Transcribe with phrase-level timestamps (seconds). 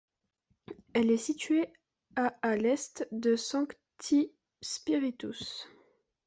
[0.93, 1.67] Elle est située
[2.15, 5.67] à à l'est de Sancti Spíritus.